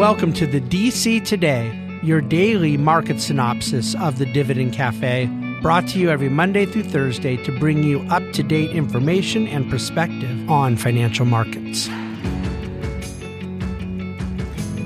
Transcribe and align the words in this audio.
Welcome 0.00 0.32
to 0.32 0.46
the 0.46 0.62
DC 0.62 1.26
Today, 1.26 1.78
your 2.02 2.22
daily 2.22 2.78
market 2.78 3.20
synopsis 3.20 3.94
of 3.96 4.16
the 4.16 4.24
Dividend 4.24 4.72
Cafe, 4.72 5.26
brought 5.60 5.86
to 5.88 5.98
you 5.98 6.08
every 6.08 6.30
Monday 6.30 6.64
through 6.64 6.84
Thursday 6.84 7.36
to 7.44 7.58
bring 7.58 7.82
you 7.82 8.00
up 8.08 8.22
to 8.32 8.42
date 8.42 8.70
information 8.70 9.46
and 9.46 9.70
perspective 9.70 10.50
on 10.50 10.78
financial 10.78 11.26
markets. 11.26 11.86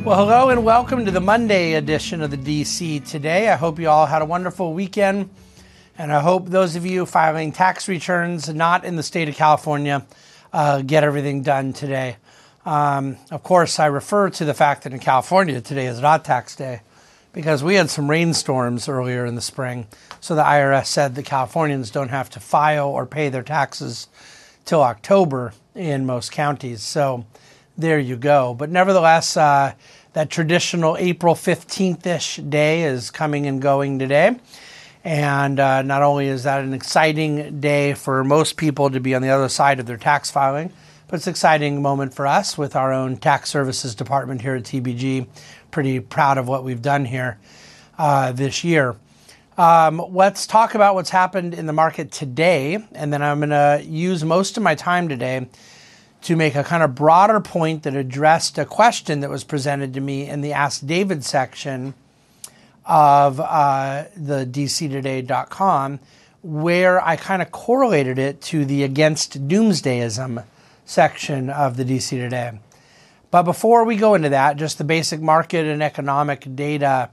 Well, 0.05 0.17
hello 0.17 0.49
and 0.49 0.65
welcome 0.65 1.05
to 1.05 1.12
the 1.12 1.21
Monday 1.21 1.75
edition 1.75 2.21
of 2.21 2.33
the 2.33 2.37
DC 2.37 3.09
Today. 3.09 3.51
I 3.51 3.55
hope 3.55 3.79
you 3.79 3.89
all 3.89 4.07
had 4.07 4.21
a 4.21 4.27
wonderful 4.27 4.75
weekend, 4.75 5.31
and 5.96 6.12
I 6.12 6.19
hope 6.19 6.49
those 6.49 6.75
of 6.75 6.85
you 6.85 7.07
filing 7.07 7.53
tax 7.53 7.87
returns 7.87 8.53
not 8.53 8.85
in 8.85 8.96
the 8.96 9.05
state 9.05 9.29
of 9.29 9.37
California 9.37 10.05
uh, 10.53 10.83
get 10.83 11.05
everything 11.05 11.45
done 11.45 11.73
today. 11.73 12.17
Um, 12.65 13.19
of 13.31 13.43
course, 13.43 13.79
I 13.79 13.87
refer 13.87 14.30
to 14.30 14.45
the 14.45 14.55
fact 14.55 14.85
that 14.85 14.93
in 14.93 14.99
California 14.99 15.61
today 15.61 15.87
is 15.87 16.01
not 16.01 16.25
tax 16.25 16.57
day 16.57 16.80
because 17.33 17.62
we 17.62 17.75
had 17.75 17.91
some 17.91 18.09
rainstorms 18.09 18.88
earlier 18.88 19.27
in 19.27 19.34
the 19.34 19.43
spring. 19.43 19.87
So 20.21 20.34
the 20.34 20.43
IRS 20.43 20.87
said 20.87 21.15
that 21.15 21.24
Californians 21.24 21.91
don't 21.91 22.09
have 22.09 22.30
to 22.30 22.41
file 22.41 22.88
or 22.88 23.05
pay 23.05 23.29
their 23.29 23.43
taxes 23.43 24.09
till 24.65 24.83
October 24.83 25.52
in 25.74 26.07
most 26.07 26.33
counties. 26.33 26.83
So 26.83 27.27
there 27.77 27.98
you 27.98 28.16
go. 28.16 28.55
But 28.55 28.71
nevertheless, 28.71 29.37
uh, 29.37 29.74
that 30.15 30.30
traditional 30.30 30.96
April 30.96 31.35
15th 31.35 32.07
ish 32.07 32.37
day 32.37 32.85
is 32.85 33.10
coming 33.10 33.46
and 33.46 33.60
going 33.60 33.99
today. 33.99 34.38
And 35.02 35.60
uh, 35.60 35.83
not 35.83 36.02
only 36.02 36.29
is 36.29 36.45
that 36.45 36.65
an 36.65 36.73
exciting 36.73 37.60
day 37.60 37.93
for 37.93 38.24
most 38.24 38.57
people 38.57 38.88
to 38.91 39.01
be 39.01 39.15
on 39.15 39.21
the 39.21 39.29
other 39.29 39.51
side 39.51 39.80
of 39.80 39.87
their 39.87 39.99
tax 39.99 40.30
filing, 40.30 40.73
but 41.14 41.18
it's 41.18 41.28
an 41.28 41.30
exciting 41.30 41.80
moment 41.80 42.12
for 42.12 42.27
us 42.27 42.59
with 42.59 42.74
our 42.74 42.92
own 42.92 43.16
tax 43.16 43.48
services 43.48 43.95
department 43.95 44.42
here 44.42 44.56
at 44.56 44.64
TBG. 44.64 45.28
Pretty 45.70 46.00
proud 46.00 46.38
of 46.38 46.48
what 46.48 46.64
we've 46.64 46.82
done 46.82 47.04
here 47.04 47.38
uh, 47.96 48.32
this 48.32 48.64
year. 48.64 48.96
Um, 49.56 50.04
let's 50.10 50.45
talk 50.45 50.74
about 50.74 50.96
what's 50.96 51.10
happened 51.10 51.54
in 51.54 51.66
the 51.66 51.73
market 51.73 52.10
today, 52.10 52.84
and 52.90 53.12
then 53.12 53.23
I'm 53.23 53.38
going 53.38 53.51
to 53.51 53.80
use 53.88 54.24
most 54.24 54.56
of 54.56 54.65
my 54.65 54.74
time 54.74 55.09
today 55.09 55.46
to 56.23 56.34
make 56.34 56.56
a 56.56 56.65
kind 56.65 56.82
of 56.82 56.96
broader 56.96 57.38
point 57.38 57.84
that 57.84 57.95
addressed 57.95 58.59
a 58.59 58.65
question 58.65 59.21
that 59.21 59.30
was 59.30 59.45
presented 59.45 59.95
to 59.95 60.01
me 60.01 60.28
in 60.28 60.40
the 60.40 60.52
Ask 60.52 60.84
David 60.84 61.24
section 61.24 61.95
of 62.84 63.38
uh, 63.38 64.06
the 64.16 64.44
dctoday.com, 64.44 66.00
where 66.43 67.00
I 67.00 67.15
kind 67.15 67.41
of 67.41 67.53
correlated 67.53 68.19
it 68.19 68.41
to 68.41 68.65
the 68.65 68.82
against 68.82 69.47
doomsdayism 69.47 70.43
section 70.84 71.50
of 71.50 71.77
the 71.77 71.84
DC 71.84 72.10
Today. 72.10 72.59
But 73.31 73.43
before 73.43 73.84
we 73.84 73.97
go 73.97 74.15
into 74.15 74.28
that, 74.28 74.56
just 74.56 74.78
the 74.78 74.84
basic 74.84 75.21
market 75.21 75.66
and 75.66 75.82
economic 75.82 76.54
data 76.54 77.10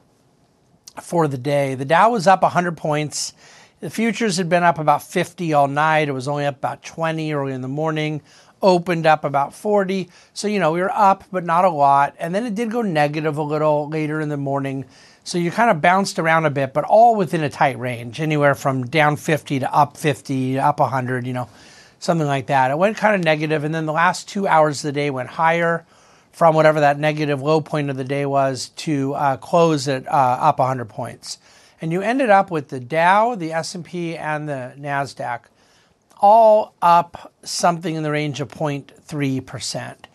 for 1.01 1.27
the 1.27 1.37
day. 1.37 1.73
The 1.73 1.85
Dow 1.85 2.11
was 2.11 2.27
up 2.27 2.43
100 2.43 2.77
points. 2.77 3.33
The 3.79 3.89
futures 3.89 4.37
had 4.37 4.47
been 4.47 4.61
up 4.61 4.77
about 4.77 5.01
50 5.01 5.53
all 5.53 5.67
night. 5.67 6.09
It 6.09 6.11
was 6.11 6.27
only 6.27 6.45
up 6.45 6.57
about 6.57 6.83
20 6.83 7.33
early 7.33 7.53
in 7.53 7.61
the 7.61 7.67
morning, 7.67 8.21
opened 8.61 9.07
up 9.07 9.23
about 9.23 9.55
40. 9.55 10.09
So, 10.33 10.47
you 10.47 10.59
know, 10.59 10.73
we 10.73 10.81
were 10.81 10.91
up, 10.91 11.23
but 11.31 11.43
not 11.43 11.65
a 11.65 11.69
lot. 11.69 12.15
And 12.19 12.35
then 12.35 12.45
it 12.45 12.53
did 12.53 12.69
go 12.69 12.83
negative 12.83 13.37
a 13.37 13.43
little 13.43 13.89
later 13.89 14.21
in 14.21 14.29
the 14.29 14.37
morning. 14.37 14.85
So 15.23 15.39
you 15.39 15.49
kind 15.49 15.71
of 15.71 15.81
bounced 15.81 16.19
around 16.19 16.45
a 16.45 16.51
bit, 16.51 16.73
but 16.73 16.83
all 16.83 17.15
within 17.15 17.43
a 17.43 17.49
tight 17.49 17.79
range, 17.79 18.21
anywhere 18.21 18.53
from 18.53 18.85
down 18.85 19.15
50 19.15 19.59
to 19.59 19.73
up 19.73 19.97
50, 19.97 20.59
up 20.59 20.79
100, 20.79 21.25
you 21.25 21.33
know 21.33 21.49
something 22.01 22.27
like 22.27 22.47
that. 22.47 22.71
It 22.71 22.77
went 22.77 22.97
kind 22.97 23.15
of 23.15 23.23
negative, 23.23 23.63
and 23.63 23.73
then 23.73 23.85
the 23.85 23.93
last 23.93 24.27
two 24.27 24.47
hours 24.47 24.83
of 24.83 24.89
the 24.89 24.91
day 24.91 25.09
went 25.09 25.29
higher 25.29 25.85
from 26.31 26.55
whatever 26.55 26.81
that 26.81 26.99
negative 26.99 27.41
low 27.41 27.61
point 27.61 27.89
of 27.89 27.95
the 27.95 28.03
day 28.03 28.25
was 28.25 28.69
to 28.69 29.13
uh, 29.13 29.37
close 29.37 29.87
it 29.87 30.07
uh, 30.07 30.11
up 30.11 30.59
100 30.59 30.85
points. 30.85 31.37
And 31.79 31.91
you 31.91 32.01
ended 32.01 32.29
up 32.29 32.51
with 32.51 32.69
the 32.69 32.79
Dow, 32.79 33.35
the 33.35 33.53
S&P, 33.53 34.17
and 34.17 34.49
the 34.49 34.73
Nasdaq 34.77 35.41
all 36.19 36.73
up 36.81 37.33
something 37.43 37.95
in 37.95 38.03
the 38.03 38.11
range 38.11 38.39
of 38.39 38.49
0.3 38.49 39.45
percent. 39.45 40.07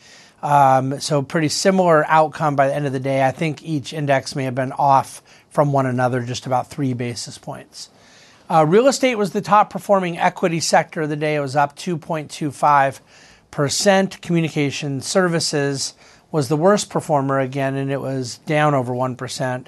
Um, 0.42 1.00
so 1.00 1.22
pretty 1.22 1.48
similar 1.48 2.04
outcome 2.06 2.56
by 2.56 2.68
the 2.68 2.74
end 2.74 2.86
of 2.86 2.92
the 2.92 3.00
day. 3.00 3.24
I 3.24 3.32
think 3.32 3.64
each 3.64 3.92
index 3.92 4.36
may 4.36 4.44
have 4.44 4.54
been 4.54 4.72
off 4.72 5.22
from 5.50 5.72
one 5.72 5.86
another 5.86 6.22
just 6.22 6.46
about 6.46 6.68
three 6.68 6.92
basis 6.92 7.38
points. 7.38 7.90
Uh, 8.48 8.64
real 8.66 8.86
estate 8.86 9.16
was 9.16 9.32
the 9.32 9.40
top 9.40 9.70
performing 9.70 10.16
equity 10.18 10.60
sector 10.60 11.02
of 11.02 11.08
the 11.08 11.16
day. 11.16 11.34
It 11.34 11.40
was 11.40 11.56
up 11.56 11.76
2.25%. 11.76 14.22
Communication 14.22 15.00
services 15.00 15.94
was 16.30 16.48
the 16.48 16.56
worst 16.56 16.88
performer 16.88 17.40
again, 17.40 17.74
and 17.74 17.90
it 17.90 18.00
was 18.00 18.38
down 18.38 18.72
over 18.72 18.92
1%. 18.92 19.66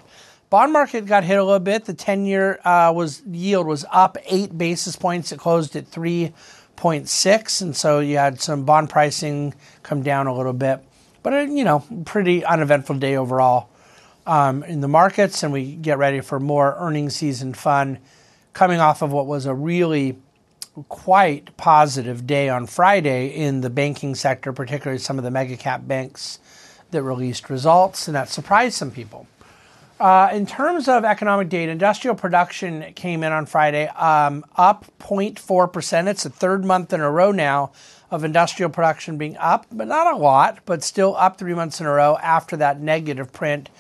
Bond 0.48 0.72
market 0.72 1.06
got 1.06 1.24
hit 1.24 1.38
a 1.38 1.44
little 1.44 1.58
bit. 1.58 1.86
The 1.86 1.94
10 1.94 2.24
year 2.24 2.60
uh, 2.64 2.92
was 2.94 3.20
yield 3.26 3.66
was 3.66 3.84
up 3.90 4.16
eight 4.26 4.56
basis 4.56 4.94
points. 4.94 5.32
It 5.32 5.40
closed 5.40 5.74
at 5.74 5.90
3.6, 5.90 7.62
and 7.62 7.76
so 7.76 7.98
you 7.98 8.16
had 8.16 8.40
some 8.40 8.64
bond 8.64 8.90
pricing 8.90 9.54
come 9.82 10.04
down 10.04 10.28
a 10.28 10.36
little 10.36 10.52
bit. 10.52 10.84
But, 11.24 11.32
uh, 11.32 11.40
you 11.40 11.64
know, 11.64 11.84
pretty 12.04 12.44
uneventful 12.44 12.94
day 12.96 13.16
overall 13.16 13.70
um, 14.24 14.62
in 14.62 14.82
the 14.82 14.88
markets, 14.88 15.42
and 15.42 15.52
we 15.52 15.74
get 15.74 15.98
ready 15.98 16.20
for 16.20 16.38
more 16.38 16.76
earnings 16.78 17.16
season 17.16 17.54
fun 17.54 17.98
coming 18.58 18.80
off 18.80 19.02
of 19.02 19.12
what 19.12 19.24
was 19.24 19.46
a 19.46 19.54
really 19.54 20.18
quite 20.88 21.56
positive 21.56 22.26
day 22.26 22.48
on 22.48 22.66
Friday 22.66 23.28
in 23.28 23.60
the 23.60 23.70
banking 23.70 24.16
sector, 24.16 24.52
particularly 24.52 24.98
some 24.98 25.16
of 25.16 25.22
the 25.22 25.30
mega 25.30 25.56
cap 25.56 25.86
banks 25.86 26.40
that 26.90 27.04
released 27.04 27.50
results, 27.50 28.08
and 28.08 28.16
that 28.16 28.28
surprised 28.28 28.74
some 28.74 28.90
people. 28.90 29.28
Uh, 30.00 30.30
in 30.32 30.44
terms 30.44 30.88
of 30.88 31.04
economic 31.04 31.48
data, 31.48 31.70
industrial 31.70 32.16
production 32.16 32.92
came 32.94 33.22
in 33.22 33.30
on 33.30 33.46
Friday 33.46 33.86
um, 33.90 34.44
up 34.56 34.86
0.4%. 34.98 36.08
It's 36.08 36.24
the 36.24 36.30
third 36.30 36.64
month 36.64 36.92
in 36.92 37.00
a 37.00 37.08
row 37.08 37.30
now 37.30 37.70
of 38.10 38.24
industrial 38.24 38.70
production 38.70 39.16
being 39.18 39.36
up, 39.36 39.66
but 39.70 39.86
not 39.86 40.12
a 40.12 40.16
lot, 40.16 40.58
but 40.66 40.82
still 40.82 41.14
up 41.14 41.38
three 41.38 41.54
months 41.54 41.78
in 41.78 41.86
a 41.86 41.92
row 41.92 42.18
after 42.20 42.56
that 42.56 42.80
negative 42.80 43.32
print 43.32 43.70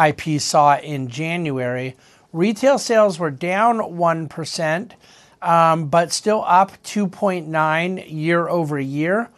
IP 0.00 0.40
saw 0.40 0.78
in 0.78 1.08
January. 1.08 1.96
Retail 2.32 2.78
sales 2.78 3.18
were 3.18 3.30
down 3.30 3.78
1%, 3.78 4.92
um, 5.40 5.88
but 5.88 6.12
still 6.12 6.44
up 6.46 6.82
2.9 6.82 8.04
year 8.10 8.48
over 8.48 8.78
year. 8.78 9.30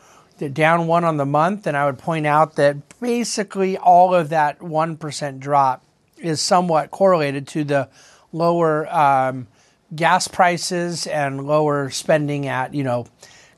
Down 0.52 0.86
one 0.86 1.04
on 1.04 1.18
the 1.18 1.26
month, 1.26 1.66
and 1.66 1.76
I 1.76 1.84
would 1.84 1.98
point 1.98 2.26
out 2.26 2.56
that 2.56 2.98
basically 2.98 3.76
all 3.76 4.14
of 4.14 4.30
that 4.30 4.60
1% 4.60 5.38
drop 5.38 5.84
is 6.16 6.40
somewhat 6.40 6.90
correlated 6.90 7.46
to 7.48 7.62
the 7.62 7.90
lower 8.32 8.88
um, 8.88 9.48
gas 9.94 10.28
prices 10.28 11.06
and 11.06 11.46
lower 11.46 11.90
spending 11.90 12.46
at, 12.46 12.72
you 12.72 12.82
know, 12.82 13.06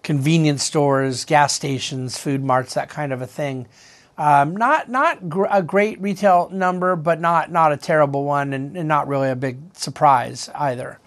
convenience 0.02 0.64
stores, 0.64 1.24
gas 1.24 1.52
stations, 1.52 2.18
food 2.18 2.42
marts, 2.42 2.74
that 2.74 2.88
kind 2.88 3.12
of 3.12 3.22
a 3.22 3.26
thing. 3.26 3.68
Um, 4.22 4.56
not 4.56 4.88
not 4.88 5.28
gr- 5.28 5.46
a 5.50 5.64
great 5.64 6.00
retail 6.00 6.48
number, 6.52 6.94
but 6.94 7.20
not 7.20 7.50
not 7.50 7.72
a 7.72 7.76
terrible 7.76 8.22
one, 8.22 8.52
and, 8.52 8.76
and 8.76 8.86
not 8.86 9.08
really 9.08 9.28
a 9.28 9.34
big 9.34 9.58
surprise 9.74 10.48
either. 10.54 11.00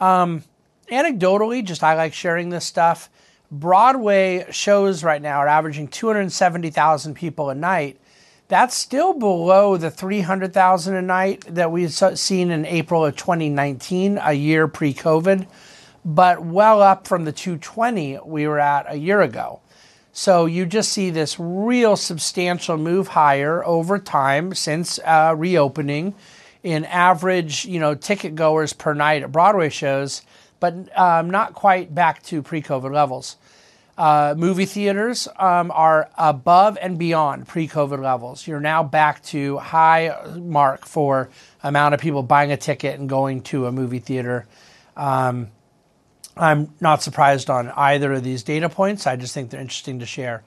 Um, 0.00 0.42
anecdotally, 0.90 1.62
just 1.62 1.84
I 1.84 1.94
like 1.94 2.12
sharing 2.12 2.50
this 2.50 2.64
stuff. 2.64 3.08
Broadway 3.52 4.46
shows 4.50 5.04
right 5.04 5.22
now 5.22 5.38
are 5.38 5.46
averaging 5.46 5.86
270,000 5.86 7.14
people 7.14 7.50
a 7.50 7.54
night. 7.54 8.00
That's 8.48 8.74
still 8.74 9.12
below 9.14 9.76
the 9.76 9.92
300,000 9.92 10.96
a 10.96 11.02
night 11.02 11.44
that 11.54 11.70
we've 11.70 11.92
seen 11.92 12.50
in 12.50 12.66
April 12.66 13.06
of 13.06 13.14
2019, 13.14 14.18
a 14.20 14.32
year 14.32 14.66
pre 14.66 14.92
COVID, 14.92 15.46
but 16.04 16.44
well 16.44 16.82
up 16.82 17.06
from 17.06 17.24
the 17.26 17.32
220 17.32 18.18
we 18.24 18.48
were 18.48 18.58
at 18.58 18.92
a 18.92 18.96
year 18.96 19.20
ago. 19.20 19.60
So 20.12 20.46
you 20.46 20.66
just 20.66 20.92
see 20.92 21.10
this 21.10 21.38
real 21.38 21.96
substantial 21.96 22.76
move 22.76 23.08
higher 23.08 23.64
over 23.64 23.98
time 23.98 24.54
since 24.54 24.98
uh, 25.04 25.34
reopening 25.36 26.14
in 26.62 26.84
average, 26.84 27.64
you 27.64 27.80
know, 27.80 27.94
ticket 27.94 28.34
goers 28.34 28.72
per 28.72 28.92
night 28.92 29.22
at 29.22 29.32
Broadway 29.32 29.68
shows, 29.68 30.22
but 30.58 30.74
um, 30.98 31.30
not 31.30 31.54
quite 31.54 31.94
back 31.94 32.22
to 32.24 32.42
pre-COVID 32.42 32.92
levels. 32.92 33.36
Uh, 33.96 34.34
movie 34.36 34.64
theaters 34.64 35.28
um, 35.38 35.70
are 35.72 36.08
above 36.16 36.78
and 36.80 36.98
beyond 36.98 37.46
pre-COVID 37.46 38.02
levels. 38.02 38.46
You're 38.46 38.60
now 38.60 38.82
back 38.82 39.22
to 39.24 39.58
high 39.58 40.16
mark 40.36 40.86
for 40.86 41.28
amount 41.62 41.94
of 41.94 42.00
people 42.00 42.22
buying 42.22 42.50
a 42.50 42.56
ticket 42.56 42.98
and 42.98 43.08
going 43.08 43.42
to 43.42 43.66
a 43.66 43.72
movie 43.72 43.98
theater. 43.98 44.46
Um, 44.96 45.48
I'm 46.36 46.72
not 46.80 47.02
surprised 47.02 47.50
on 47.50 47.70
either 47.70 48.12
of 48.12 48.24
these 48.24 48.42
data 48.42 48.68
points. 48.68 49.06
I 49.06 49.16
just 49.16 49.34
think 49.34 49.50
they're 49.50 49.60
interesting 49.60 49.98
to 49.98 50.06
share. 50.06 50.42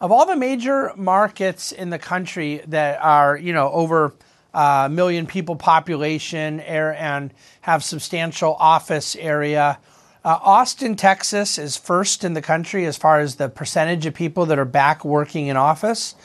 Of 0.00 0.12
all 0.12 0.26
the 0.26 0.36
major 0.36 0.92
markets 0.96 1.72
in 1.72 1.90
the 1.90 1.98
country 1.98 2.62
that 2.68 3.00
are, 3.02 3.36
you 3.36 3.52
know, 3.52 3.70
over 3.70 4.14
a 4.52 4.88
million 4.90 5.26
people 5.26 5.56
population 5.56 6.60
and 6.60 7.32
have 7.62 7.82
substantial 7.82 8.54
office 8.54 9.16
area, 9.16 9.78
uh, 10.24 10.38
Austin, 10.42 10.96
Texas 10.96 11.56
is 11.56 11.76
first 11.76 12.24
in 12.24 12.34
the 12.34 12.42
country 12.42 12.84
as 12.84 12.96
far 12.96 13.20
as 13.20 13.36
the 13.36 13.48
percentage 13.48 14.06
of 14.06 14.14
people 14.14 14.46
that 14.46 14.58
are 14.58 14.64
back 14.64 15.04
working 15.04 15.46
in 15.46 15.56
office. 15.56 16.16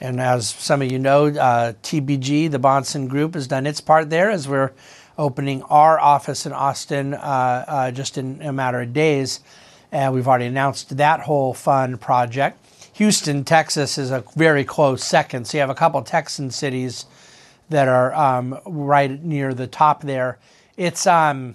And 0.00 0.20
as 0.20 0.48
some 0.48 0.80
of 0.80 0.90
you 0.90 0.98
know, 0.98 1.26
uh, 1.26 1.74
TBG, 1.82 2.50
the 2.50 2.58
Bahnsen 2.58 3.08
Group, 3.08 3.34
has 3.34 3.46
done 3.46 3.66
its 3.66 3.80
part 3.80 4.08
there 4.08 4.30
as 4.30 4.48
we're 4.48 4.72
opening 5.18 5.62
our 5.64 6.00
office 6.00 6.46
in 6.46 6.52
Austin 6.52 7.12
uh, 7.12 7.64
uh, 7.68 7.90
just 7.90 8.16
in 8.16 8.40
a 8.40 8.52
matter 8.52 8.80
of 8.80 8.92
days. 8.94 9.40
And 9.92 10.14
we've 10.14 10.26
already 10.26 10.46
announced 10.46 10.96
that 10.96 11.20
whole 11.20 11.52
fun 11.52 11.98
project. 11.98 12.58
Houston, 12.94 13.44
Texas 13.44 13.98
is 13.98 14.10
a 14.10 14.24
very 14.36 14.64
close 14.64 15.04
second. 15.04 15.46
So 15.46 15.58
you 15.58 15.60
have 15.60 15.70
a 15.70 15.74
couple 15.74 16.00
Texan 16.02 16.50
cities 16.50 17.04
that 17.68 17.88
are 17.88 18.14
um, 18.14 18.58
right 18.64 19.22
near 19.22 19.52
the 19.52 19.66
top 19.66 20.02
there. 20.02 20.38
It's 20.76 21.06
um, 21.06 21.54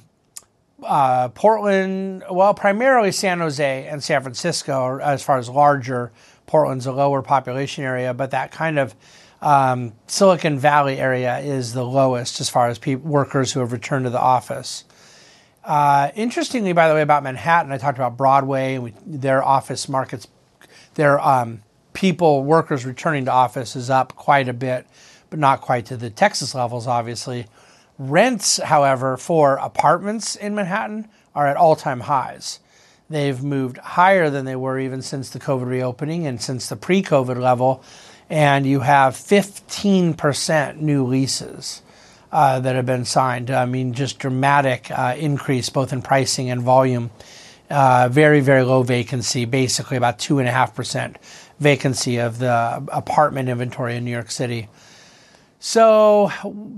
uh, 0.84 1.30
Portland, 1.30 2.24
well, 2.30 2.54
primarily 2.54 3.12
San 3.12 3.40
Jose 3.40 3.88
and 3.88 4.04
San 4.04 4.22
Francisco, 4.22 5.00
as 5.00 5.24
far 5.24 5.38
as 5.38 5.50
larger. 5.50 6.12
Portland's 6.48 6.86
a 6.86 6.92
lower 6.92 7.22
population 7.22 7.84
area, 7.84 8.14
but 8.14 8.32
that 8.32 8.52
kind 8.52 8.80
of 8.80 8.96
um, 9.42 9.94
Silicon 10.08 10.58
Valley 10.58 11.00
area 11.00 11.40
is 11.40 11.74
the 11.74 11.86
lowest 11.86 12.40
as 12.42 12.50
far 12.50 12.68
as 12.68 12.80
pe- 12.80 12.96
workers 12.96 13.52
who 13.54 13.60
have 13.60 13.72
returned 13.72 14.06
to 14.06 14.10
the 14.10 14.20
office. 14.20 14.86
Uh, 15.64 16.12
interestingly, 16.16 16.74
by 16.74 16.88
the 16.88 16.94
way, 16.94 17.02
about 17.02 17.24
Manhattan, 17.24 17.72
I 17.72 17.78
talked 17.78 17.98
about 17.98 18.18
Broadway, 18.18 18.78
we, 18.78 18.94
their 19.06 19.44
office 19.44 19.90
markets, 19.90 20.28
their 20.94 21.20
um, 21.20 21.64
people, 21.94 22.44
workers 22.44 22.86
returning 22.86 23.26
to 23.26 23.32
office 23.32 23.76
is 23.76 23.90
up 23.90 24.16
quite 24.16 24.48
a 24.48 24.54
bit, 24.54 24.86
but 25.30 25.40
not 25.40 25.62
quite 25.62 25.88
to 25.88 25.98
the 25.98 26.10
Texas 26.10 26.54
levels, 26.54 26.86
obviously. 26.86 27.48
Rents, 27.98 28.58
however, 28.58 29.18
for 29.18 29.56
apartments 29.56 30.36
in 30.36 30.54
Manhattan 30.54 31.08
are 31.34 31.48
at 31.48 31.58
all 31.58 31.76
time 31.76 32.02
highs. 32.02 32.60
They've 33.10 33.42
moved 33.44 33.78
higher 33.78 34.30
than 34.30 34.46
they 34.46 34.56
were 34.56 34.80
even 34.80 35.02
since 35.02 35.30
the 35.30 35.40
COVID 35.40 35.68
reopening 35.68 36.26
and 36.26 36.42
since 36.42 36.68
the 36.70 36.76
pre 36.76 37.04
COVID 37.04 37.40
level. 37.40 37.84
And 38.30 38.66
you 38.66 38.80
have 38.80 39.14
15% 39.14 40.78
new 40.78 41.06
leases 41.06 41.84
uh, 42.32 42.60
that 42.60 42.76
have 42.76 42.86
been 42.86 43.06
signed. 43.06 43.52
I 43.52 43.66
mean, 43.66 43.94
just 43.94 44.18
dramatic 44.18 44.90
uh, 44.90 45.16
increase 45.18 45.70
both 45.70 45.94
in 45.94 46.02
pricing 46.02 46.50
and 46.50 46.62
volume. 46.62 47.12
Uh, 47.70 48.10
very, 48.12 48.42
very 48.42 48.64
low 48.64 48.84
vacancy, 48.84 49.46
basically 49.46 49.98
about 49.98 50.20
2.5% 50.20 51.16
vacancy 51.60 52.18
of 52.18 52.40
the 52.40 52.84
apartment 52.92 53.50
inventory 53.50 53.96
in 53.96 54.06
New 54.06 54.12
York 54.12 54.30
City. 54.32 54.68
So 55.60 56.32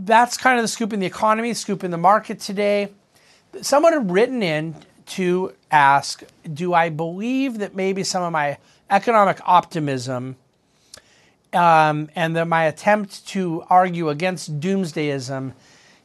that's 0.05 0.37
kind 0.37 0.59
of 0.59 0.63
the 0.63 0.69
scoop 0.69 0.93
in 0.93 0.99
the 0.99 1.05
economy, 1.05 1.53
scoop 1.53 1.83
in 1.83 1.91
the 1.91 1.97
market 1.97 2.39
today. 2.39 2.89
Someone 3.61 3.93
had 3.93 4.11
written 4.11 4.43
in 4.43 4.75
to 5.07 5.53
ask 5.71 6.23
Do 6.53 6.73
I 6.73 6.89
believe 6.89 7.59
that 7.59 7.75
maybe 7.75 8.03
some 8.03 8.23
of 8.23 8.31
my 8.31 8.57
economic 8.89 9.39
optimism 9.45 10.35
um, 11.53 12.09
and 12.15 12.35
that 12.35 12.47
my 12.47 12.65
attempt 12.65 13.27
to 13.27 13.63
argue 13.69 14.09
against 14.09 14.59
doomsdayism 14.59 15.53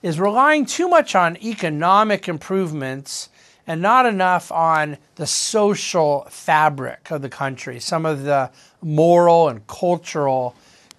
is 0.03 0.19
relying 0.19 0.67
too 0.67 0.89
much 0.89 1.15
on 1.15 1.37
economic 1.39 2.29
improvements 2.29 3.29
and 3.67 3.81
not 3.81 4.07
enough 4.07 4.51
on 4.51 4.99
the 5.15 5.27
social 5.27 6.27
fabric 6.29 7.11
of 7.11 7.23
the 7.23 7.29
country, 7.29 7.79
some 7.79 8.05
of 8.05 8.25
the 8.25 8.51
moral 8.83 9.49
and 9.49 9.65
cultural 9.69 10.55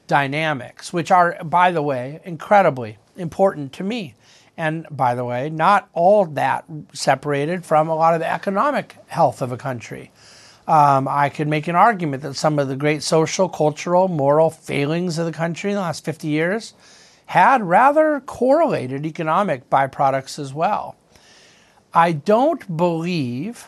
dynamics, 0.07 0.94
which 0.94 1.11
are, 1.11 1.38
by 1.44 1.71
the 1.71 1.81
way, 1.81 2.21
incredibly 2.23 2.97
important 3.17 3.73
to 3.73 3.83
me. 3.83 4.13
And 4.57 4.85
by 4.91 5.15
the 5.15 5.25
way, 5.25 5.50
not 5.50 5.89
all 5.94 6.25
that 6.25 6.65
separated 6.94 7.65
from 7.65 7.88
a 7.88 7.95
lot 7.95 8.13
of 8.13 8.19
the 8.19 8.31
economic 8.31 8.97
health 9.07 9.41
of 9.41 9.51
a 9.51 9.57
country. 9.57 10.11
Um, 10.67 11.07
I 11.07 11.29
could 11.29 11.47
make 11.47 11.67
an 11.67 11.75
argument 11.75 12.23
that 12.23 12.35
some 12.35 12.59
of 12.59 12.67
the 12.67 12.75
great 12.75 13.03
social, 13.03 13.50
cultural, 13.50 14.07
moral 14.07 14.50
failings 14.50 15.17
of 15.17 15.25
the 15.25 15.31
country 15.31 15.71
in 15.71 15.75
the 15.75 15.81
last 15.81 16.05
50 16.05 16.27
years 16.27 16.73
had 17.25 17.63
rather 17.63 18.21
correlated 18.21 19.05
economic 19.05 19.69
byproducts 19.69 20.39
as 20.39 20.53
well. 20.53 20.95
I 21.94 22.11
don't 22.11 22.77
believe 22.77 23.67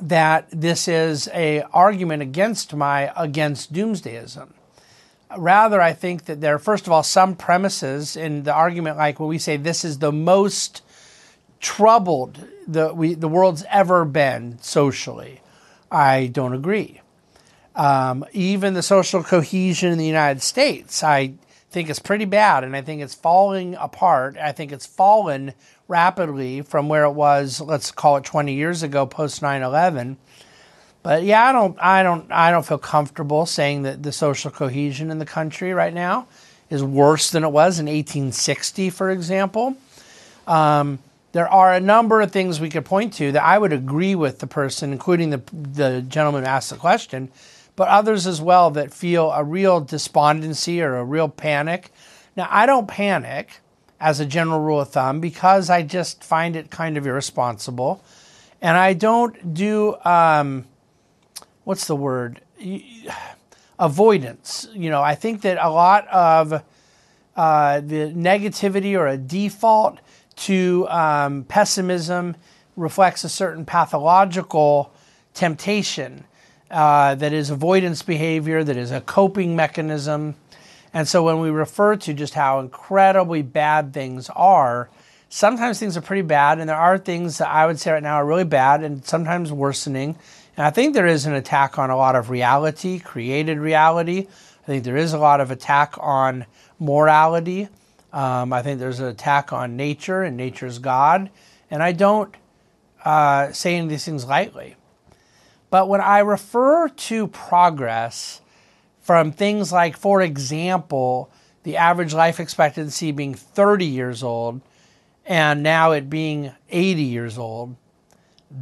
that 0.00 0.48
this 0.50 0.88
is 0.88 1.28
a 1.34 1.62
argument 1.72 2.22
against 2.22 2.74
my 2.74 3.12
against 3.16 3.72
doomsdayism. 3.72 4.52
Rather, 5.36 5.80
I 5.80 5.92
think 5.92 6.26
that 6.26 6.40
there 6.40 6.54
are, 6.54 6.58
first 6.58 6.86
of 6.86 6.92
all, 6.92 7.02
some 7.02 7.34
premises 7.34 8.16
in 8.16 8.42
the 8.44 8.52
argument, 8.52 8.96
like 8.96 9.20
when 9.20 9.28
we 9.28 9.38
say 9.38 9.56
this 9.56 9.84
is 9.84 9.98
the 9.98 10.12
most 10.12 10.82
troubled 11.60 12.44
the, 12.66 12.92
we, 12.92 13.14
the 13.14 13.28
world's 13.28 13.64
ever 13.70 14.04
been 14.04 14.58
socially. 14.60 15.40
I 15.90 16.26
don't 16.26 16.54
agree. 16.54 17.00
Um, 17.74 18.24
even 18.32 18.74
the 18.74 18.82
social 18.82 19.22
cohesion 19.22 19.92
in 19.92 19.98
the 19.98 20.06
United 20.06 20.42
States, 20.42 21.02
I 21.02 21.34
think 21.70 21.88
is 21.88 21.98
pretty 21.98 22.26
bad, 22.26 22.64
and 22.64 22.76
I 22.76 22.82
think 22.82 23.00
it's 23.00 23.14
falling 23.14 23.74
apart. 23.76 24.36
I 24.36 24.52
think 24.52 24.72
it's 24.72 24.86
fallen 24.86 25.54
rapidly 25.88 26.62
from 26.62 26.88
where 26.88 27.04
it 27.04 27.12
was, 27.12 27.60
let's 27.60 27.90
call 27.90 28.16
it 28.16 28.24
20 28.24 28.52
years 28.52 28.82
ago, 28.82 29.06
post 29.06 29.40
9 29.40 29.62
11. 29.62 30.18
But 31.02 31.24
yeah, 31.24 31.48
I 31.48 31.52
don't, 31.52 31.76
I 31.80 32.02
don't, 32.02 32.30
I 32.30 32.50
don't 32.50 32.64
feel 32.64 32.78
comfortable 32.78 33.44
saying 33.46 33.82
that 33.82 34.02
the 34.02 34.12
social 34.12 34.50
cohesion 34.50 35.10
in 35.10 35.18
the 35.18 35.26
country 35.26 35.72
right 35.72 35.92
now 35.92 36.28
is 36.70 36.82
worse 36.82 37.30
than 37.30 37.44
it 37.44 37.50
was 37.50 37.78
in 37.78 37.86
1860, 37.86 38.90
for 38.90 39.10
example. 39.10 39.76
Um, 40.46 41.00
there 41.32 41.48
are 41.48 41.72
a 41.72 41.80
number 41.80 42.20
of 42.20 42.30
things 42.30 42.60
we 42.60 42.68
could 42.68 42.84
point 42.84 43.14
to 43.14 43.32
that 43.32 43.42
I 43.42 43.58
would 43.58 43.72
agree 43.72 44.14
with 44.14 44.38
the 44.38 44.46
person, 44.46 44.92
including 44.92 45.30
the 45.30 45.42
the 45.52 46.02
gentleman 46.02 46.44
who 46.44 46.48
asked 46.48 46.70
the 46.70 46.76
question, 46.76 47.30
but 47.74 47.88
others 47.88 48.26
as 48.26 48.40
well 48.40 48.70
that 48.72 48.92
feel 48.92 49.30
a 49.32 49.42
real 49.42 49.80
despondency 49.80 50.82
or 50.82 50.96
a 50.96 51.04
real 51.04 51.28
panic. 51.28 51.90
Now, 52.36 52.48
I 52.50 52.66
don't 52.66 52.86
panic 52.86 53.60
as 53.98 54.20
a 54.20 54.26
general 54.26 54.60
rule 54.60 54.80
of 54.80 54.90
thumb 54.90 55.20
because 55.20 55.70
I 55.70 55.82
just 55.82 56.22
find 56.22 56.54
it 56.54 56.70
kind 56.70 56.96
of 56.96 57.06
irresponsible, 57.06 58.04
and 58.60 58.76
I 58.76 58.92
don't 58.92 59.54
do. 59.54 59.96
Um, 60.04 60.66
what's 61.64 61.86
the 61.86 61.96
word? 61.96 62.40
Avoidance. 63.78 64.68
You 64.74 64.90
know, 64.90 65.02
I 65.02 65.14
think 65.14 65.42
that 65.42 65.58
a 65.60 65.70
lot 65.70 66.06
of 66.08 66.62
uh, 67.34 67.80
the 67.80 68.12
negativity 68.12 68.98
or 68.98 69.06
a 69.06 69.16
default 69.16 69.98
to 70.34 70.86
um, 70.88 71.44
pessimism 71.44 72.36
reflects 72.76 73.24
a 73.24 73.28
certain 73.28 73.64
pathological 73.64 74.92
temptation 75.34 76.24
uh, 76.70 77.14
that 77.14 77.32
is 77.32 77.50
avoidance 77.50 78.02
behavior, 78.02 78.64
that 78.64 78.76
is 78.76 78.90
a 78.90 79.00
coping 79.00 79.54
mechanism. 79.54 80.34
And 80.94 81.06
so 81.06 81.22
when 81.22 81.40
we 81.40 81.50
refer 81.50 81.96
to 81.96 82.14
just 82.14 82.34
how 82.34 82.60
incredibly 82.60 83.42
bad 83.42 83.92
things 83.92 84.30
are, 84.30 84.90
sometimes 85.28 85.78
things 85.78 85.96
are 85.96 86.02
pretty 86.02 86.22
bad, 86.22 86.58
and 86.58 86.68
there 86.68 86.76
are 86.76 86.98
things 86.98 87.38
that 87.38 87.48
I 87.48 87.66
would 87.66 87.78
say 87.78 87.92
right 87.92 88.02
now 88.02 88.16
are 88.16 88.26
really 88.26 88.44
bad 88.44 88.82
and 88.82 89.04
sometimes 89.04 89.52
worsening. 89.52 90.16
And 90.56 90.66
I 90.66 90.70
think 90.70 90.94
there 90.94 91.06
is 91.06 91.26
an 91.26 91.32
attack 91.32 91.78
on 91.78 91.90
a 91.90 91.96
lot 91.96 92.14
of 92.14 92.28
reality, 92.28 92.98
created 92.98 93.58
reality. 93.58 94.26
I 94.62 94.66
think 94.66 94.84
there 94.84 94.96
is 94.96 95.12
a 95.12 95.18
lot 95.18 95.40
of 95.40 95.50
attack 95.50 95.94
on 95.98 96.46
morality. 96.78 97.68
Um, 98.12 98.52
I 98.52 98.62
think 98.62 98.78
there's 98.78 99.00
an 99.00 99.06
attack 99.06 99.52
on 99.52 99.76
nature 99.76 100.22
and 100.22 100.36
nature's 100.36 100.78
God. 100.78 101.30
And 101.70 101.82
I 101.82 101.92
don't 101.92 102.34
uh, 103.04 103.52
say 103.52 103.74
any 103.74 103.84
of 103.84 103.90
these 103.90 104.04
things 104.04 104.26
lightly. 104.26 104.76
But 105.70 105.88
when 105.88 106.02
I 106.02 106.18
refer 106.18 106.88
to 106.88 107.28
progress 107.28 108.42
from 109.00 109.32
things 109.32 109.72
like, 109.72 109.96
for 109.96 110.20
example, 110.20 111.30
the 111.62 111.78
average 111.78 112.12
life 112.12 112.38
expectancy 112.38 113.10
being 113.10 113.34
30 113.34 113.86
years 113.86 114.22
old 114.22 114.60
and 115.24 115.62
now 115.62 115.92
it 115.92 116.10
being 116.10 116.52
80 116.70 117.02
years 117.02 117.38
old, 117.38 117.76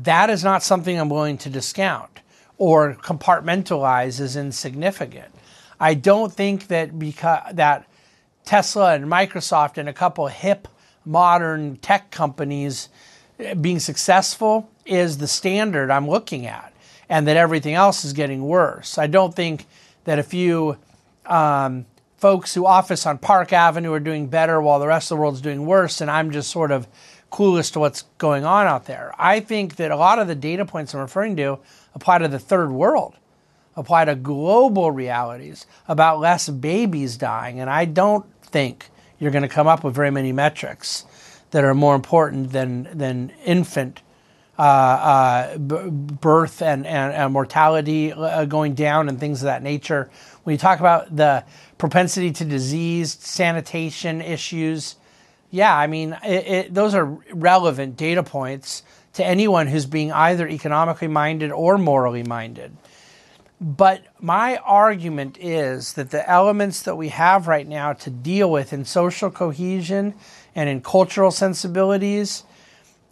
that 0.02 0.30
is 0.30 0.44
not 0.44 0.62
something 0.62 0.98
I'm 0.98 1.08
willing 1.08 1.38
to 1.38 1.50
discount 1.50 2.20
or 2.58 2.94
compartmentalize 2.94 4.20
as 4.20 4.36
insignificant. 4.36 5.34
I 5.78 5.94
don't 5.94 6.32
think 6.32 6.68
that 6.68 6.98
because 6.98 7.54
that 7.54 7.86
Tesla 8.44 8.94
and 8.94 9.06
Microsoft 9.06 9.78
and 9.78 9.88
a 9.88 9.92
couple 9.92 10.26
hip 10.28 10.68
modern 11.04 11.76
tech 11.76 12.10
companies 12.10 12.88
eh, 13.38 13.54
being 13.54 13.78
successful 13.78 14.70
is 14.84 15.18
the 15.18 15.26
standard 15.26 15.90
I'm 15.90 16.08
looking 16.08 16.46
at, 16.46 16.72
and 17.08 17.26
that 17.26 17.36
everything 17.36 17.74
else 17.74 18.04
is 18.04 18.12
getting 18.12 18.42
worse. 18.42 18.98
I 18.98 19.06
don't 19.06 19.34
think 19.34 19.66
that 20.04 20.18
a 20.18 20.22
few 20.22 20.76
um, 21.26 21.86
folks 22.18 22.52
who 22.54 22.66
office 22.66 23.06
on 23.06 23.18
Park 23.18 23.52
Avenue 23.52 23.92
are 23.92 24.00
doing 24.00 24.26
better 24.26 24.60
while 24.60 24.78
the 24.78 24.86
rest 24.86 25.10
of 25.10 25.16
the 25.16 25.22
world 25.22 25.34
is 25.34 25.40
doing 25.40 25.64
worse, 25.64 26.00
and 26.00 26.10
I'm 26.10 26.30
just 26.30 26.50
sort 26.50 26.70
of 26.70 26.86
clueless 27.30 27.72
to 27.72 27.80
what's 27.80 28.02
going 28.18 28.44
on 28.44 28.66
out 28.66 28.86
there. 28.86 29.14
I 29.18 29.40
think 29.40 29.76
that 29.76 29.90
a 29.90 29.96
lot 29.96 30.18
of 30.18 30.28
the 30.28 30.34
data 30.34 30.64
points 30.64 30.94
I'm 30.94 31.00
referring 31.00 31.36
to 31.36 31.58
apply 31.94 32.18
to 32.18 32.28
the 32.28 32.38
third 32.38 32.70
world, 32.70 33.14
apply 33.76 34.04
to 34.06 34.14
global 34.14 34.90
realities 34.90 35.66
about 35.88 36.20
less 36.20 36.48
babies 36.48 37.16
dying. 37.16 37.60
And 37.60 37.70
I 37.70 37.84
don't 37.84 38.26
think 38.42 38.90
you're 39.18 39.30
going 39.30 39.42
to 39.42 39.48
come 39.48 39.66
up 39.66 39.84
with 39.84 39.94
very 39.94 40.10
many 40.10 40.32
metrics 40.32 41.04
that 41.50 41.64
are 41.64 41.74
more 41.74 41.94
important 41.94 42.52
than, 42.52 42.88
than 42.92 43.32
infant 43.44 44.02
uh, 44.58 44.62
uh, 44.62 45.58
b- 45.58 45.88
birth 45.88 46.60
and, 46.60 46.86
and, 46.86 47.14
and 47.14 47.32
mortality 47.32 48.12
uh, 48.12 48.44
going 48.44 48.74
down 48.74 49.08
and 49.08 49.18
things 49.18 49.40
of 49.40 49.46
that 49.46 49.62
nature 49.62 50.10
When 50.44 50.54
you 50.54 50.58
talk 50.58 50.80
about 50.80 51.14
the 51.14 51.44
propensity 51.78 52.32
to 52.32 52.44
disease, 52.44 53.16
sanitation 53.20 54.20
issues, 54.20 54.96
yeah, 55.50 55.76
I 55.76 55.86
mean, 55.86 56.16
it, 56.24 56.46
it, 56.46 56.74
those 56.74 56.94
are 56.94 57.18
relevant 57.32 57.96
data 57.96 58.22
points 58.22 58.82
to 59.14 59.24
anyone 59.24 59.66
who's 59.66 59.86
being 59.86 60.12
either 60.12 60.48
economically 60.48 61.08
minded 61.08 61.50
or 61.50 61.76
morally 61.76 62.22
minded. 62.22 62.76
But 63.60 64.02
my 64.20 64.56
argument 64.58 65.36
is 65.38 65.92
that 65.94 66.10
the 66.10 66.28
elements 66.28 66.82
that 66.82 66.96
we 66.96 67.08
have 67.08 67.46
right 67.46 67.66
now 67.66 67.92
to 67.92 68.10
deal 68.10 68.50
with 68.50 68.72
in 68.72 68.84
social 68.84 69.30
cohesion 69.30 70.14
and 70.54 70.68
in 70.68 70.80
cultural 70.80 71.30
sensibilities 71.30 72.44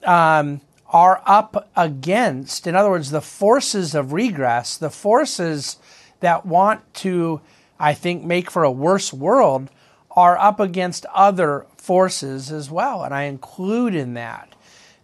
um, 0.05 0.63
are 0.87 1.21
up 1.27 1.69
against, 1.77 2.67
in 2.67 2.75
other 2.75 2.89
words, 2.89 3.11
the 3.11 3.21
forces 3.21 3.95
of 3.95 4.13
regress, 4.13 4.79
the 4.79 4.89
forces 4.89 5.77
that 6.21 6.47
want 6.47 6.95
to, 6.95 7.43
I 7.79 7.93
think, 7.93 8.25
make 8.25 8.51
for 8.51 8.65
a 8.65 8.71
worse 8.71 9.13
world 9.13 9.69
are 10.13 10.39
up 10.39 10.61
against 10.61 11.05
other 11.15 11.67
forces 11.89 12.53
as 12.53 12.71
well. 12.71 13.03
And 13.03 13.15
I 13.15 13.23
include 13.23 13.95
in 13.95 14.13
that 14.13 14.55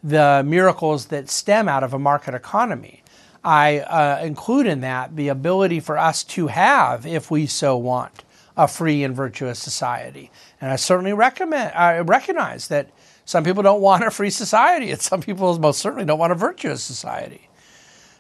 the 0.03 0.45
miracles 0.47 1.07
that 1.07 1.31
stem 1.31 1.67
out 1.67 1.83
of 1.83 1.95
a 1.95 1.99
market 1.99 2.35
economy. 2.35 3.03
I 3.43 3.79
uh, 3.79 4.21
include 4.23 4.67
in 4.67 4.83
that 4.83 5.17
the 5.17 5.29
ability 5.29 5.81
for 5.81 5.97
us 5.97 6.23
to 6.25 6.49
have, 6.49 7.07
if 7.07 7.31
we 7.31 7.47
so 7.47 7.75
want, 7.79 8.23
a 8.55 8.69
free 8.69 9.03
and 9.03 9.17
virtuous 9.17 9.59
society. 9.59 10.31
And 10.61 10.71
I 10.71 10.77
certainly 10.77 11.15
recommend, 11.15 11.73
I 11.75 12.01
recognize 12.01 12.69
that 12.69 12.91
some 13.25 13.45
people 13.45 13.63
don't 13.63 13.81
want 13.81 14.05
a 14.05 14.11
free 14.11 14.29
society, 14.29 14.91
and 14.91 15.01
some 15.01 15.23
people 15.23 15.59
most 15.59 15.81
certainly 15.81 16.05
don't 16.05 16.19
want 16.19 16.33
a 16.33 16.37
virtuous 16.37 16.83
society. 16.83 17.49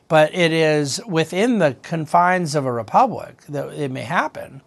But 0.08 0.34
it 0.34 0.52
is 0.52 1.02
within 1.06 1.58
the 1.58 1.76
confines 1.82 2.54
of 2.54 2.64
a 2.64 2.72
republic 2.72 3.42
that 3.50 3.74
it 3.78 3.90
may 3.90 4.04
happen. 4.04 4.62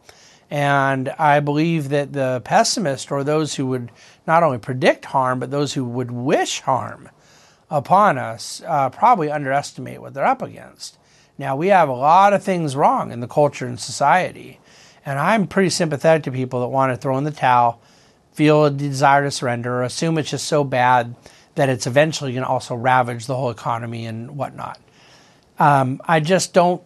And 0.49 1.09
I 1.09 1.39
believe 1.41 1.89
that 1.89 2.13
the 2.13 2.41
pessimist, 2.45 3.11
or 3.11 3.23
those 3.23 3.55
who 3.55 3.67
would 3.67 3.91
not 4.25 4.43
only 4.43 4.57
predict 4.57 5.05
harm, 5.05 5.39
but 5.39 5.51
those 5.51 5.73
who 5.73 5.83
would 5.83 6.11
wish 6.11 6.61
harm, 6.61 7.09
upon 7.69 8.17
us 8.17 8.61
uh, 8.65 8.89
probably 8.89 9.29
underestimate 9.29 10.01
what 10.01 10.13
they're 10.13 10.25
up 10.25 10.41
against. 10.41 10.97
Now, 11.37 11.55
we 11.55 11.67
have 11.67 11.89
a 11.89 11.93
lot 11.93 12.33
of 12.33 12.43
things 12.43 12.75
wrong 12.75 13.11
in 13.11 13.19
the 13.19 13.27
culture 13.27 13.67
and 13.67 13.79
society, 13.79 14.59
and 15.05 15.19
I'm 15.19 15.47
pretty 15.47 15.69
sympathetic 15.69 16.23
to 16.23 16.31
people 16.31 16.61
that 16.61 16.67
want 16.67 16.91
to 16.91 16.97
throw 16.97 17.17
in 17.17 17.23
the 17.23 17.31
towel, 17.31 17.81
feel 18.33 18.65
a 18.65 18.71
desire 18.71 19.23
to 19.23 19.31
surrender, 19.31 19.75
or 19.75 19.83
assume 19.83 20.17
it's 20.17 20.31
just 20.31 20.47
so 20.47 20.63
bad 20.63 21.15
that 21.55 21.69
it's 21.69 21.87
eventually 21.87 22.31
going 22.31 22.43
to 22.43 22.49
also 22.49 22.75
ravage 22.75 23.25
the 23.25 23.35
whole 23.35 23.49
economy 23.49 24.05
and 24.05 24.37
whatnot. 24.37 24.79
Um, 25.59 26.01
I 26.05 26.19
just 26.19 26.53
don't 26.53 26.81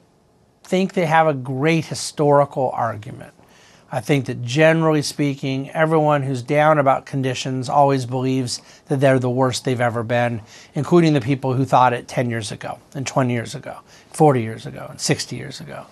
think 0.64 0.94
they 0.94 1.06
have 1.06 1.28
a 1.28 1.34
great 1.34 1.86
historical 1.86 2.72
argument. 2.72 3.34
I 3.94 4.00
think 4.00 4.26
that 4.28 4.42
generally 4.42 5.02
speaking, 5.02 5.70
everyone 5.72 6.24
who's 6.24 6.42
down 6.42 6.78
about 6.78 7.06
conditions 7.06 7.68
always 7.68 8.06
believes 8.06 8.62
that 8.86 9.02
they're 9.02 9.20
the 9.20 9.30
worst 9.30 9.66
they've 9.66 9.82
ever 9.82 10.02
been, 10.02 10.42
including 10.74 11.12
the 11.12 11.20
people 11.20 11.54
who 11.54 11.66
thought 11.66 11.92
it 11.92 12.08
10 12.08 12.30
years 12.30 12.54
ago, 12.54 12.80
and 12.96 13.06
20 13.06 13.34
years 13.34 13.54
ago, 13.54 13.80
40 14.14 14.42
years 14.42 14.66
ago, 14.66 14.88
and 14.90 15.02
60 15.02 15.36
years 15.36 15.60
ago. 15.60 15.86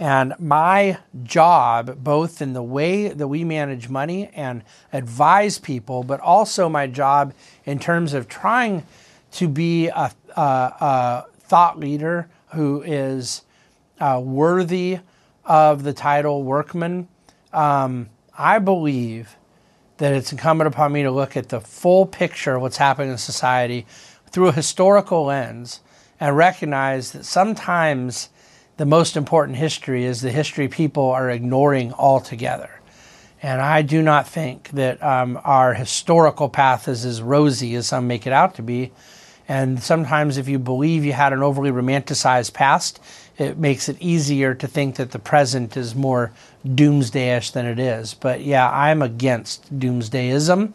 And 0.00 0.34
my 0.40 0.98
job, 1.22 2.02
both 2.02 2.42
in 2.42 2.54
the 2.54 2.62
way 2.62 3.08
that 3.08 3.28
we 3.28 3.44
manage 3.44 3.88
money 3.88 4.30
and 4.34 4.64
advise 4.92 5.58
people, 5.58 6.02
but 6.02 6.18
also 6.18 6.68
my 6.68 6.88
job 6.88 7.34
in 7.64 7.78
terms 7.78 8.14
of 8.14 8.28
trying 8.28 8.84
to 9.32 9.46
be 9.46 9.86
a, 9.88 10.10
a, 10.36 10.40
a 10.40 11.24
thought 11.38 11.78
leader 11.78 12.28
who 12.54 12.82
is 12.82 13.42
uh, 14.00 14.20
worthy 14.22 14.98
of 15.44 15.84
the 15.84 15.92
title 15.92 16.42
workman 16.42 17.06
um, 17.52 18.08
I 18.36 18.58
believe 18.58 19.36
that 19.98 20.12
it's 20.12 20.32
incumbent 20.32 20.68
upon 20.68 20.92
me 20.92 21.02
to 21.02 21.10
look 21.10 21.36
at 21.36 21.48
the 21.48 21.60
full 21.60 22.06
picture 22.06 22.54
of 22.54 22.62
what's 22.62 22.76
happening 22.76 23.10
in 23.10 23.18
society 23.18 23.86
through 24.30 24.48
a 24.48 24.52
historical 24.52 25.24
lens 25.24 25.80
and 26.20 26.36
recognize 26.36 27.12
that 27.12 27.24
sometimes 27.24 28.28
the 28.76 28.86
most 28.86 29.16
important 29.16 29.58
history 29.58 30.04
is 30.04 30.20
the 30.20 30.30
history 30.30 30.68
people 30.68 31.10
are 31.10 31.30
ignoring 31.30 31.92
altogether. 31.92 32.80
And 33.42 33.60
I 33.60 33.82
do 33.82 34.02
not 34.02 34.26
think 34.26 34.70
that 34.70 35.02
um, 35.02 35.40
our 35.44 35.74
historical 35.74 36.48
path 36.48 36.88
is 36.88 37.04
as 37.04 37.22
rosy 37.22 37.74
as 37.76 37.88
some 37.88 38.06
make 38.06 38.26
it 38.26 38.32
out 38.32 38.56
to 38.56 38.62
be. 38.62 38.92
And 39.46 39.82
sometimes, 39.82 40.36
if 40.36 40.48
you 40.48 40.58
believe 40.58 41.04
you 41.04 41.12
had 41.12 41.32
an 41.32 41.42
overly 41.42 41.70
romanticized 41.70 42.52
past, 42.52 43.00
it 43.38 43.56
makes 43.56 43.88
it 43.88 43.96
easier 44.00 44.52
to 44.52 44.66
think 44.66 44.96
that 44.96 45.12
the 45.12 45.18
present 45.18 45.76
is 45.76 45.94
more 45.94 46.32
doomsdayish 46.66 47.52
than 47.52 47.66
it 47.66 47.78
is. 47.78 48.14
But 48.14 48.42
yeah, 48.42 48.68
I'm 48.70 49.00
against 49.00 49.78
doomsdayism 49.78 50.72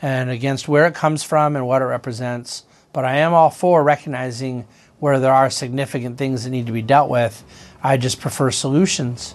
and 0.00 0.30
against 0.30 0.68
where 0.68 0.86
it 0.86 0.94
comes 0.94 1.24
from 1.24 1.56
and 1.56 1.66
what 1.66 1.82
it 1.82 1.86
represents. 1.86 2.64
But 2.92 3.04
I 3.04 3.16
am 3.16 3.34
all 3.34 3.50
for 3.50 3.82
recognizing 3.82 4.66
where 5.00 5.18
there 5.18 5.32
are 5.32 5.50
significant 5.50 6.16
things 6.16 6.44
that 6.44 6.50
need 6.50 6.66
to 6.66 6.72
be 6.72 6.80
dealt 6.80 7.10
with. 7.10 7.42
I 7.82 7.96
just 7.96 8.20
prefer 8.20 8.52
solutions. 8.52 9.34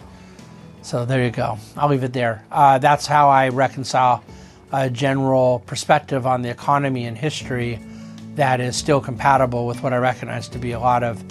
So 0.82 1.06
there 1.06 1.24
you 1.24 1.30
go. 1.30 1.58
I'll 1.76 1.90
leave 1.90 2.04
it 2.04 2.14
there. 2.14 2.46
Uh, 2.50 2.80
that's 2.80 3.06
how 3.06 3.30
I 3.30 3.50
reconcile 3.50 4.24
a 4.72 4.90
general 4.90 5.60
perspective 5.66 6.26
on 6.26 6.42
the 6.42 6.50
economy 6.50 7.06
and 7.06 7.18
history 7.18 7.80
that 8.36 8.62
is 8.62 8.78
still 8.78 9.02
compatible 9.02 9.68
with 9.68 9.84
what 9.84 9.92
I 9.92 9.98
recognize 9.98 10.48
to 10.50 10.58
be 10.58 10.72
a 10.72 10.80
lot 10.80 11.04
of 11.04 11.22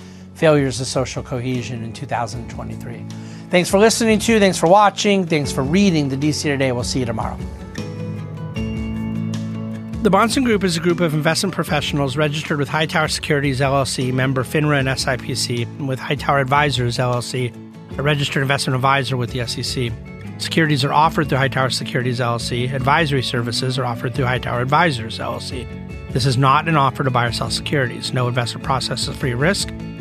failures 0.40 0.80
of 0.80 0.86
social 0.86 1.22
cohesion 1.22 1.84
in 1.84 1.92
2023. 1.92 3.04
Thanks 3.50 3.68
for 3.68 3.78
listening 3.78 4.18
to, 4.20 4.40
thanks 4.40 4.56
for 4.56 4.68
watching, 4.68 5.26
thanks 5.26 5.52
for 5.52 5.62
reading 5.62 6.08
the 6.08 6.16
DC 6.16 6.44
Today. 6.44 6.72
We'll 6.72 6.82
see 6.82 7.00
you 7.00 7.04
tomorrow. 7.04 7.36
The 10.02 10.10
Bahnsen 10.10 10.46
Group 10.46 10.64
is 10.64 10.78
a 10.78 10.80
group 10.80 11.00
of 11.00 11.12
investment 11.12 11.54
professionals 11.54 12.16
registered 12.16 12.58
with 12.58 12.70
Hightower 12.70 13.08
Securities 13.08 13.60
LLC, 13.60 14.14
member 14.14 14.42
FINRA 14.42 14.78
and 14.78 14.88
SIPC, 14.88 15.64
and 15.64 15.86
with 15.86 15.98
Hightower 15.98 16.38
Advisors 16.38 16.96
LLC, 16.96 17.54
a 17.98 18.02
registered 18.02 18.40
investment 18.40 18.76
advisor 18.76 19.18
with 19.18 19.32
the 19.32 19.46
SEC. 19.46 19.92
Securities 20.38 20.86
are 20.86 20.92
offered 20.92 21.28
through 21.28 21.36
Hightower 21.36 21.68
Securities 21.68 22.18
LLC. 22.18 22.72
Advisory 22.72 23.22
services 23.22 23.78
are 23.78 23.84
offered 23.84 24.14
through 24.14 24.24
Hightower 24.24 24.62
Advisors 24.62 25.18
LLC. 25.18 25.68
This 26.14 26.24
is 26.24 26.38
not 26.38 26.66
an 26.66 26.76
offer 26.76 27.04
to 27.04 27.10
buy 27.10 27.26
or 27.26 27.32
sell 27.32 27.50
securities. 27.50 28.14
No 28.14 28.26
investment 28.26 28.64
process 28.64 29.06
is 29.06 29.14
free 29.14 29.34
risk 29.34 29.70